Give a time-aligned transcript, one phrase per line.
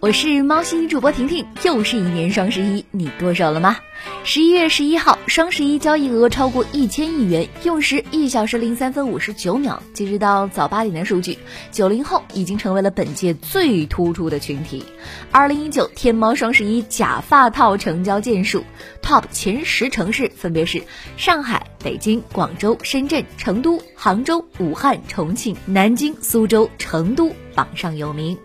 [0.00, 3.76] 我是猫星主播婷婷，又是一年双十一，你剁手了吗？
[4.24, 9.82] 十一月十一号，双十一交易额超过一千亿元，用时一小时零三分五十九秒。
[9.92, 11.36] 截止到早八点的数据，
[11.70, 14.82] 九零后已经成为了本届最突出的群体。
[15.30, 18.64] 二零一九天猫双十一假发套成交件数
[19.02, 20.82] ，TOP 前十城市分别是
[21.18, 28.38] 上海、北京、广州、深圳、成都、杭州、武汉、重庆、南京、苏州、成都，榜上有名。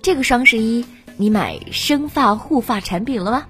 [0.00, 0.84] 这个双十一，
[1.22, 3.46] 你买生发护发产品了吗？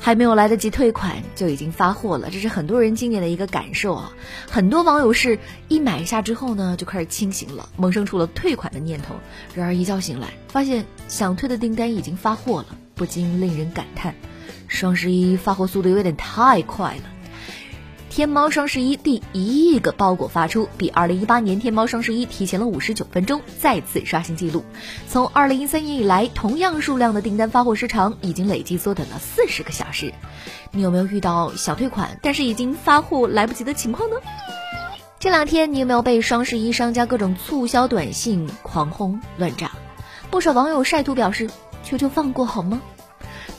[0.00, 4.10] 还没有来得及退款，就已经发货了，这是很多人今年的一个感受啊。
[4.50, 5.38] 很多网友是
[5.68, 9.16] 一买下之后呢，就开始清醒了，萌生出了退款的念头。
[9.54, 14.14] 然而一觉醒来，发现想退的订单已经发货了，不禁令人感叹：
[14.66, 17.02] 双十一发货速度有点太快了。
[18.18, 24.64] 天猫双十一第一亿个包裹发出，比二零一八年天猫双十一提前了五十九分钟，再次刷新纪录。
[25.08, 30.12] 从二零一三年以来，同样数量的订单发货时长已经累计缩短了四十个小时。
[30.72, 34.16] 你有没有遇到想退款但是已经发货来不及的情况呢？
[35.20, 39.70] 这两天你有没有被双十一商家各种促销短信狂轰乱炸？
[40.28, 41.48] 不少网友晒图表示
[41.86, 42.82] ：“求求放过好吗？”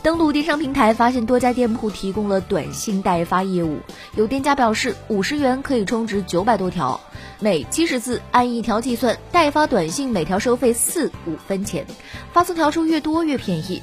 [0.02, 3.80] 登录电商平台，发现多家店铺提供了短信代发业务。
[4.16, 7.02] 有店家表示，五十元可以充值九百多条，
[7.42, 11.86] 每七十字按一条计算，代发短信每条收费四五分钱，
[12.32, 13.82] 发送条数越多越便宜。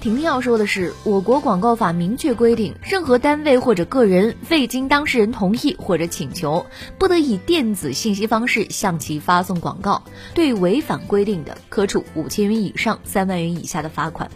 [0.00, 6.64] 婷婷要说的是，我国广告法明确规定，任何单位或者个人未经当事人同意或者请求，
[6.96, 10.04] 不得以电子信息方式向其发送广告。
[10.32, 14.30] 对违反规定的，可处五千元以上三万元以下的罚款。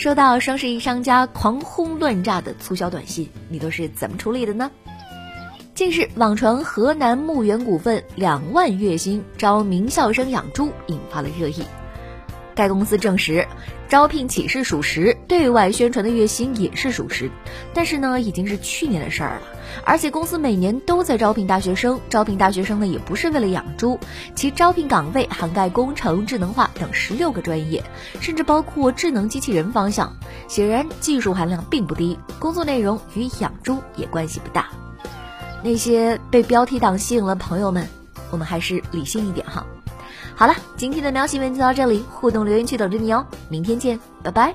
[0.00, 4.70] 收到双十一商家狂轰乱炸的促销短信，你都是怎么处理的呢？
[5.74, 11.62] 近日网传河南牧原股份两万月薪招名校生养猪，引发了热议。
[12.60, 13.48] 该公司证实，
[13.88, 17.30] 招聘启事属实，对外宣传的月薪也是属实，
[17.72, 19.42] 但是呢，已经是去年的事儿了。
[19.82, 23.98] 而且公司每年都在招聘大学生，招聘大学生呢，也不是为了养猪，
[24.34, 27.82] 其招聘岗位涵盖工程、智能化等十六个专业，
[28.20, 30.14] 甚至包括智能机器人方向，
[30.46, 32.18] 显然技术含量并不低。
[32.38, 34.68] 工作内容与养猪也关系不大。
[35.64, 37.88] 那些被标题党吸引了朋友们，
[38.30, 39.64] 我们还是理性一点哈。
[40.40, 44.54] 好了，今天的喵新闻就到这里，互动留言区等着你哦，明天见，拜拜。